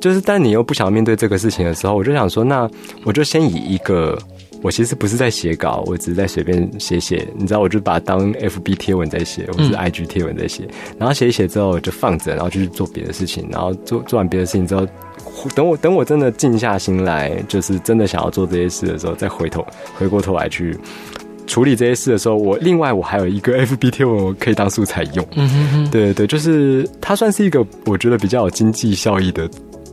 [0.00, 2.68] 就是但你又不想面对这个事情的时候，我就想说，那
[3.04, 4.18] 我就先以一个。
[4.62, 10.68] 我其实不是在写稿，我只是在随便写写，你知道，我就把它当 FB 贴文在写，或是 IG 贴文在写，
[10.98, 14.86] 然后写一写之后就放着，然后就去做别的事情，然后做做完别的事情之后，
[15.54, 20.76] 等我等我真的静下心来，就是真的想要做这些事的时候，再回头回过头来去
[21.46, 29.48] 处理这些事的时候，我另外我还有一个 FB 贴文我可以当素材用，嗯哼哼，对对对，就是它算是一个我觉得比较有经济效益的。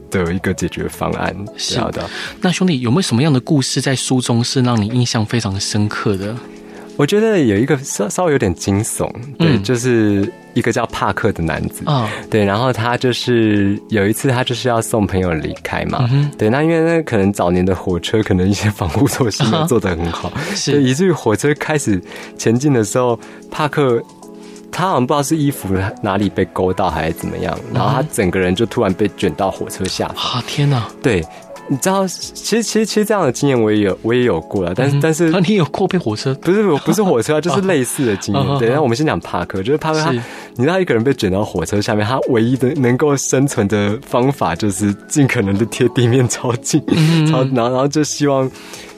[0.10, 1.76] 的一个解决方案，是。
[1.92, 2.10] 的。
[2.42, 6.36] 那兄弟有没有什么样的故事在书中是让你印象非常深刻的？
[6.96, 22.02] 我觉得有一个稍稍微有点惊悚，对，嗯、就是一个叫帕克的男子，啊、哦，对，然后他就是有一次他就是要送朋友离开嘛，嗯、对，那因为那可能早年的火车可能一些防护措施没有做得很好，是，以至于火车开始
[22.36, 23.20] 前进的时候，
[23.52, 24.04] 帕克。
[24.78, 25.70] 他好像不知道是衣服
[26.04, 30.06] 哪里被勾到还是怎么样，然后他整个人就突然被卷到火车下。
[30.10, 30.88] 啊天哪！
[31.02, 31.26] 对，
[31.68, 34.76] 你知道，其实其实其实这样的经验我也有，我也有过了。
[34.76, 36.32] 但是但是，你有过被火车？
[36.36, 38.46] 不是不是火车，就是类似的经验。
[38.60, 46.80] 对，那我们先讲帕克，就是帕克他，你知道一个人被卷到火车下面，他唯一的能够生存的方法就是尽可能的贴地面超近，
[47.26, 48.48] 超然后然后就希望。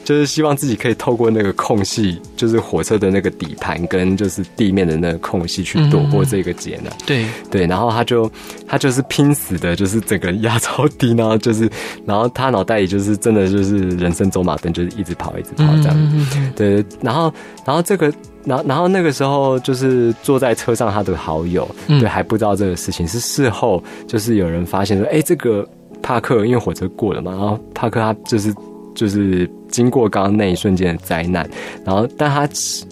[0.10, 6.92] 就是希望自己可以透过那个空隙，就是火车的那个底盘跟就是地面的那个空隙去躲过这个劫难。
[7.06, 8.28] 对对，然后他就
[8.68, 11.70] 他就是拼死的，就是整个压超低，然后就是
[12.08, 16.28] 然后他脑袋里就是真的就是人生走马灯，就是一直跑一直跑这样。
[16.56, 17.32] 对，然后
[17.64, 18.12] 然后这个
[18.44, 25.64] 然后然后那个时候就是坐在车上他的好友，对，还不知道这个事情，是事后就是有人发现说，哎，这个
[26.02, 28.52] 帕克因为火车过了嘛，然后帕克他就是。
[28.96, 31.48] 就是经过刚刚那一瞬间的灾难，
[31.86, 32.48] 然后但他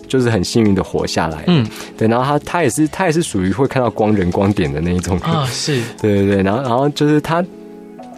[0.08, 5.18] 就是很幸运的活下来，嗯，对，然后他他也是他也是属于会看到光人光点的那一种。
[5.20, 5.82] 啊，是。
[6.02, 7.44] 对对对，然后然后就是他，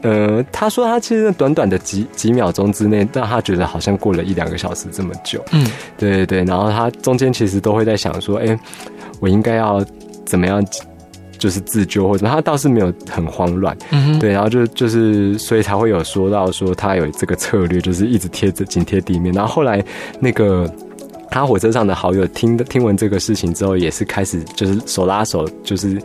[0.02, 5.66] 呃，他说他其实短短的几几秒钟之内，让他觉得好像过了一两个小时这么久，嗯，
[5.98, 8.60] 对对对，然后他中间其实都会在想说，哎，
[9.20, 9.84] 我应该要
[10.26, 10.64] 怎么样？
[11.40, 19.34] 就是自救或者他倒是没有很慌乱，嗯，对，然后就就是所以才会有说到说他有这个策略，就是一直贴着紧贴地面。
[19.34, 19.84] 然后后来
[20.20, 20.72] 那个
[21.32, 25.98] 他火车上的好友听听闻这个事情之后，也是开始就是手拉手，就是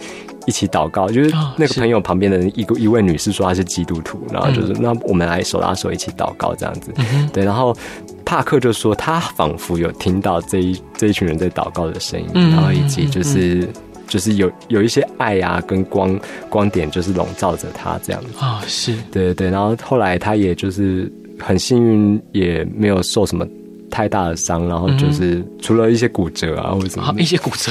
[0.46, 1.08] 一起祷告。
[1.08, 6.92] 就是那个朋友旁边的一个一位女士说她是基督徒，然后就是那我们来手拉手一起祷告这样子，
[7.32, 7.44] 对。
[7.44, 7.76] 然后
[8.24, 13.68] 帕克就说他仿佛有听到这一这一群人在祷告的声音，然后以及就是。
[14.14, 16.16] 就是有有一些爱啊，跟光
[16.48, 18.28] 光点，就是笼罩着他这样子。
[18.38, 18.94] 啊，是。
[19.10, 23.44] 对对对，然后后来他也就是很幸运，也没有受什么。
[23.90, 27.14] 太大的伤，然后就是除了一些骨折啊，或者什么。
[27.16, 27.70] 一些骨折，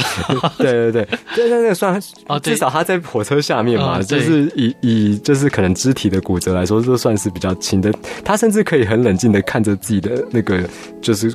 [0.58, 7.92] 对 对对，对对对，算啊，至少他在火车下面嘛，就是以以就是可能肢体的骨折来说，这算是比较轻的。
[8.24, 10.64] 他甚至可以很冷静的看着自己的那个，
[11.02, 11.34] 就是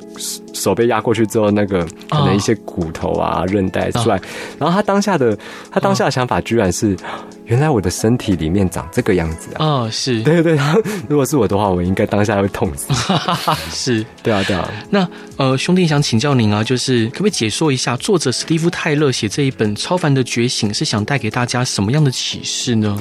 [0.61, 4.21] 手被压过去之后，那个可能一些骨头啊、韧带出来，
[4.59, 5.37] 然后他当下的
[5.71, 6.97] 他当下的想法居然是。
[7.45, 9.65] 原来我的身体里面长这个样子啊！
[9.65, 12.93] 哦，是对对对，如果是我的话，我应该当下会痛死。
[13.73, 14.71] 是，对啊，对啊。
[14.91, 23.01] 那呃，兄弟想请教您啊，就是可不可以解说一下，作者史蒂夫泰勒写这一本《超凡的觉醒》是想带给大家什么样的启示呢？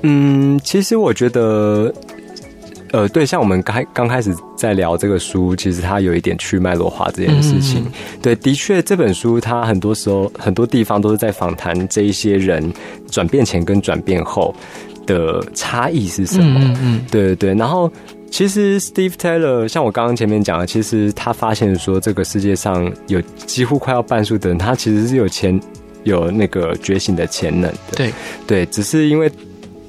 [0.00, 1.92] 嗯，其实我觉得。
[2.92, 7.82] 呃，对，像我们刚刚开始在聊这个书，其实它有一点去脉络化这件事情。
[7.86, 12.70] 嗯、对，的确，这本书它很多时候很多地方都是在访谈这一些人
[13.10, 14.54] 转变前跟转变后
[15.06, 16.60] 的差异是什么。
[16.62, 17.54] 嗯嗯，对对对。
[17.54, 17.90] 然后，
[18.30, 25.58] 其实 Steve Taylor 像我刚刚前面讲的，其实他发现说，这个世界上有几乎快要半数的人，他其实是有潜
[26.04, 27.96] 有那个觉醒的潜能的。
[27.96, 28.12] 对
[28.46, 29.32] 对，只是因为。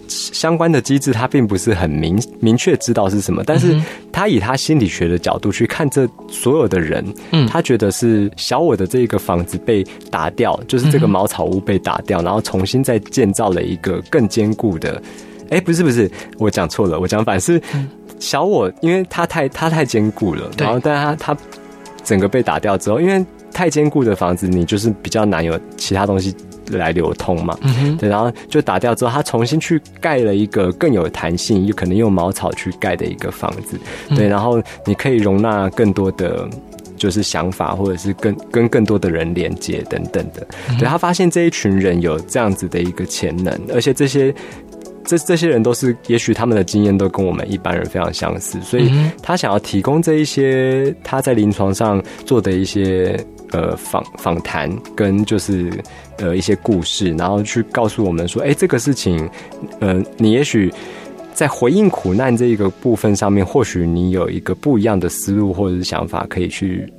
[0.08, 3.80] 相关的机制，他并不是很明明确知道是什么，但是
[4.12, 15.02] 他以他心理学的角度去看这所有的人，嗯，他觉得是小我的这个房子被打掉，就是这个茅草屋被打掉，然后重新再建造了一个更坚固的。
[15.50, 17.62] 哎，不是不是，我讲错了，我讲反是
[18.20, 21.42] 小我，因为他太他太坚固了，然后但他他
[22.04, 26.36] 整个被打掉之后，因为太坚固的房子，你就是比较难有其他东西。
[26.70, 33.80] 来流通嘛，嗯，对，然后就打掉之后，他重新去盖了一个更有弹性，又可能用茅草去盖的一个房子，
[34.16, 36.48] 对，然后你可以容纳更多的
[36.96, 40.48] 就是想法，或者是跟跟更多的人连接等等的。
[40.80, 44.34] 对，他发现这一群人有这样子的一个潜能，而且这些
[45.06, 48.90] 这这些人都是，也许他们的经验都跟我们一般人非常相似，所以
[49.22, 53.20] 他想要提供这一些他在临床上做的一些
[53.52, 55.70] 呃访访谈跟就是
[56.18, 59.30] 呃一些故事，然后去告诉我们说，哎，这个事情，
[59.80, 60.72] 呃，你也许
[61.34, 66.92] 在回应苦难这一个部分上面，或许你有一个不一样的思路或者是想法可以去。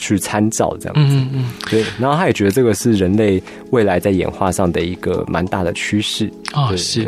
[0.00, 3.40] 去参照这样子，嗯嗯，对，然后他也觉得这个是人类
[3.70, 6.74] 未来在演化上的一个蛮大的趋势啊。
[6.74, 7.02] 是，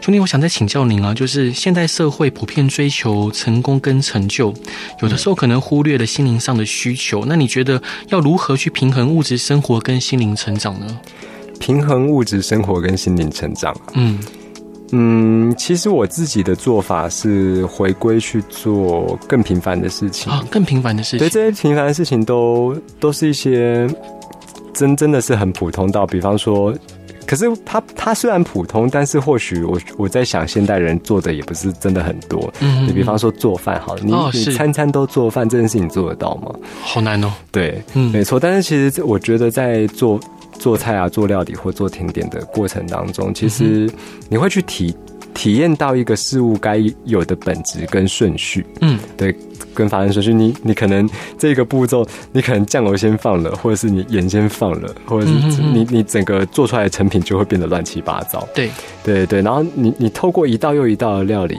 [0.00, 4.52] 兄弟，我想再请教您啊，就是现代社会普遍追求成功跟成就，
[5.00, 7.24] 有的时候可能忽略了心灵上的需求。
[7.24, 10.98] 那你觉得要如何去平衡物质生活跟心灵成长呢？
[11.60, 14.18] 平衡物质生活跟心灵成长，嗯。
[14.94, 21.18] 嗯，其实我自己的做法是回归去做更平凡的事情啊，更平凡的事情。
[21.20, 23.88] 对，这些平凡的事情都都是一些
[24.74, 26.74] 真真的是很普通到，比方说，
[27.26, 32.52] 可是它它虽然普通，但是或许我我在想，现代人做的也不是真的很多。
[32.60, 36.54] 嗯，你比方说做饭，好了，你、哦、你餐餐都做饭，这件事情做得到吗？
[36.82, 37.32] 好难哦。
[37.50, 38.38] 对，嗯，没错。
[38.38, 40.20] 但是其实我觉得在做。
[40.62, 43.90] 做菜啊，做料理或做甜点的过程当中，其实
[44.28, 44.94] 你会去体
[45.34, 48.64] 体验到一个事物该有的本质跟顺序。
[48.80, 49.34] 嗯，对，
[49.74, 58.46] 跟发生顺序，你你可能这个步骤，你可能酱油先放了，或者是你盐先放了，或者是你你整个做出来的成品就会变得乱七八糟。
[58.54, 58.70] 对，
[59.02, 61.58] 对对，然后你你透过一道又一道的料理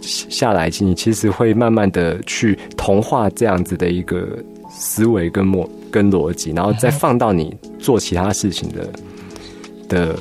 [0.00, 4.28] 下来，你其实会慢慢的去同化这样子的一个
[4.78, 5.68] 思维跟模。
[5.90, 10.16] 跟逻辑，然后再放到你做其他事情的、嗯、的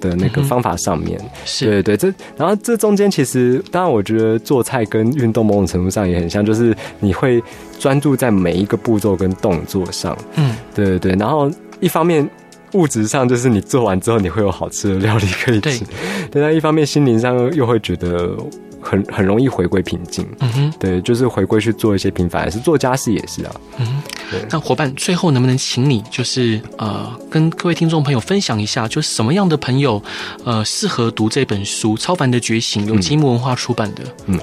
[0.00, 1.82] 的那个方法上面，是。
[1.82, 7.42] 对对，这然后这中间其实，当然我觉得做菜跟运动某种程度上也很像，就是你会
[7.80, 12.30] 专注在每一个步骤跟动作上，嗯，对对对，然后一方面
[12.74, 15.84] 物质上就是你做完之后你会有好吃的料理可以吃，
[16.30, 18.36] 对，但一方面心灵上又会觉得。
[18.80, 24.40] 很很容易回归平静，嗯哼，对，就是回归去做一些平凡的事，做家事也是啊，嗯哼，对。
[24.50, 30.02] 那伙伴最后能不能请你就是呃跟各位听众朋友分享一下，就是什么样的朋友
[30.44, 34.02] 呃适合读这本书《超凡的觉醒》，由积木文化出版的？
[34.26, 34.38] 嗯，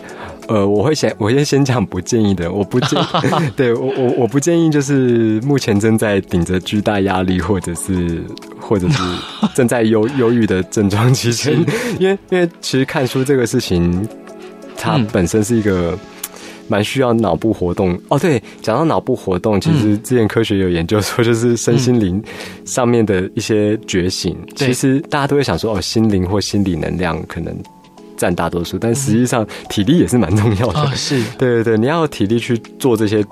[0.47, 3.01] 呃，我会先我先先讲不建议的，我不建
[3.41, 8.23] 议，对我我我不建议，就是目前正在顶着巨大压力，或者是
[8.59, 9.01] 或者是
[9.55, 11.53] 正在忧忧郁的症状期间，
[11.99, 14.07] 因为因为其实看书这个事情。
[14.77, 15.97] 它本身是一个
[16.67, 18.19] 蛮需要脑部活动哦。
[18.19, 22.21] 对，讲到脑部活动，其实之前科学有研究说，就是身心灵
[22.65, 24.37] 上面的一些觉醒。
[24.55, 27.55] 其实大家都会想说，哦，心灵或心理能量可能
[28.15, 30.95] 占大多数，但实际上体力也是蛮重要的。
[30.95, 33.23] 是， 对对对，你要有体力去做这些，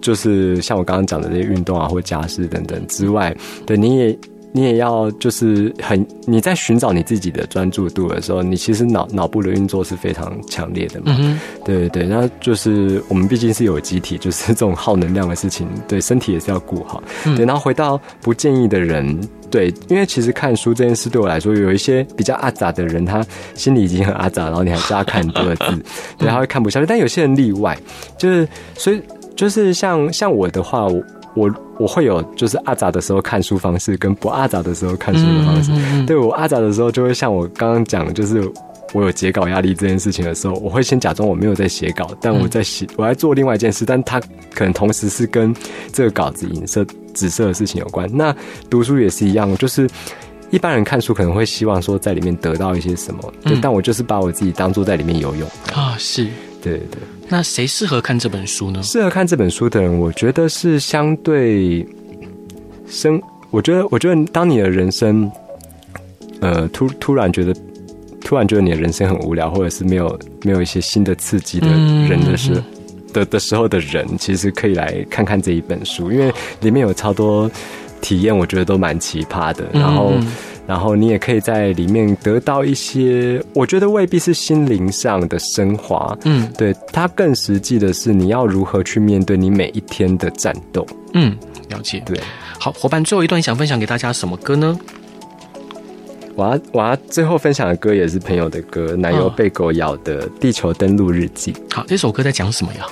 [0.00, 3.34] 就是像我刚刚讲的这些运动啊，或家事等等之外，
[3.66, 4.18] 对，你也。
[4.54, 11.16] 你也要就是很你在寻找你自己的专注度的时候，你其实脑脑部的运作是非常强烈的嘛。
[11.18, 17.02] 嗯，对对对，那就是我们毕竟是有机体，就是这种耗能量的事情，对身体也是要顾好。
[17.36, 19.18] 对，然后回到不建议的人，
[19.50, 23.24] 对，因为其实看书这件事对我来说，有一些比较阿杂的人，他
[23.54, 25.82] 心里已经很阿杂，然后你还叫他看很多的字，
[26.18, 26.84] 对，他会看不下去。
[26.84, 27.74] 但有些人例外，
[28.18, 29.00] 就是所以
[29.34, 31.02] 就是像像我的话，我。
[31.34, 35.72] 我我会有就是阿杂的时候看书方式，跟不阿杂的时候看书的方式。
[35.72, 38.42] 嗯嗯嗯、对，我阿杂的时候，就会像我刚刚讲，就是
[38.92, 44.20] 我有截稿压力这件事情的时候，我会先假装我没有在写稿，但我在写，我在做另外一件事，但它
[44.54, 45.54] 可能同时是跟
[45.92, 48.08] 这个稿子影射、紫色的事情有关。
[48.12, 48.34] 那
[48.68, 49.88] 读书也是一样，就是
[50.50, 56.26] 一般人看书可能会希望说在里面得到一些什么，对，但我就是把我自己当做在里面游泳啊，是。
[56.62, 57.00] 对对，
[57.32, 58.82] 那谁适合看这本书呢？
[58.82, 61.82] 适合看这本书的人，我觉得是相对
[62.86, 63.18] 生。
[63.50, 65.32] 我觉得，我觉得，当你的人生，
[66.40, 67.56] 呃，突突然觉得，
[68.20, 72.64] 突然觉得你的人生很无聊，或者是没有没有一些新的刺激的人的时、嗯、
[73.14, 76.30] 的的时候的人，其实可以来看看这一本书，因为
[76.60, 77.50] 里面有超多
[78.02, 79.64] 体验，我觉得都蛮奇葩的。
[79.72, 80.12] 然后。
[80.16, 80.26] 嗯
[80.66, 91.36] 然后你也可以在里面得到一些，我觉得未必是心灵上的升华，嗯，对，它更实际的是你要如何去面对你每一天的战斗，嗯，
[91.68, 92.18] 了解，对，
[92.58, 94.78] 好，伙伴，最后一段想分享给大家什么歌呢？
[96.36, 101.52] 我要我要最后分享的歌也是朋友的歌，奶油被狗咬的《地球登陆日记》。
[101.74, 102.86] 好，这首歌在讲什么呀？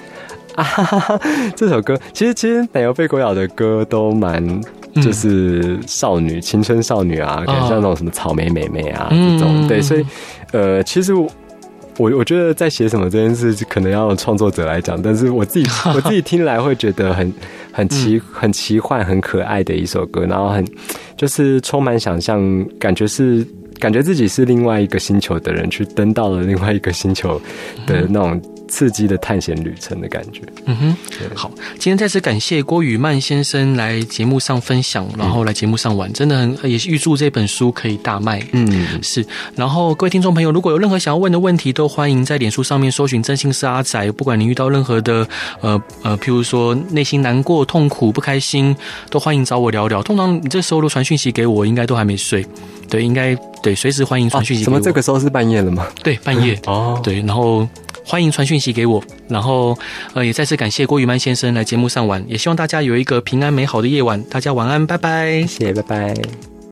[0.56, 1.20] 啊哈哈哈，
[1.56, 4.60] 这首歌其实其实奶油被狗咬的歌都蛮。
[5.00, 10.04] 就是少女、青春少女啊，可能像那种什么草莓妹妹啊这种，对，所以
[10.52, 11.28] 呃，其实我
[11.98, 17.32] 我觉得在写什么这件事，可能要创作者来讲，但是我自己 我自己听来会觉得很
[17.72, 20.64] 很奇很奇幻、很可爱的一首歌，然后很
[21.16, 23.46] 就是充满想象，感觉是
[23.80, 27.40] 感觉自己是另外一个星球的人，去登到了另外一个星球
[27.86, 28.40] 的那种。
[28.70, 30.42] 刺激的探险旅程的感觉。
[30.66, 30.96] 嗯哼，
[31.34, 38.40] 好，今天再次感谢郭宇曼先生来节目上分享，然后来节目上玩，真的很也是预祝这本书可以大卖。
[38.52, 39.26] 嗯，是。
[39.56, 44.00] 然后各位听众朋友，如果有任何想要问的问题，都欢迎在脸书上面搜寻“真心是阿仔”。
[44.12, 45.26] 不管你遇到任何的
[45.60, 48.76] 呃呃，譬如说内心难过、痛苦、不开心，
[49.10, 50.00] 都欢迎找我聊聊。
[50.00, 52.46] 通常你这时候都传讯息给我，应该都还没睡。
[52.88, 54.74] 对，应该对，随时欢迎传讯息给我。
[54.74, 54.84] 什么？
[54.84, 55.86] 这个时候是半夜了吗？
[56.02, 56.58] 对，半夜。
[56.66, 57.68] 哦，对，然后。
[58.02, 59.78] 欢迎传讯息给我，然后
[60.14, 66.49] 呃，也再次感谢郭宇曼先生来节目上玩，也希望大家有一个平安美好的夜晚，大家晚安，拜拜，谢谢，拜拜。